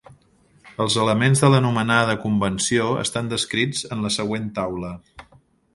[0.85, 4.93] Els elements de la nomenada convenció estan descrits en la següent taula.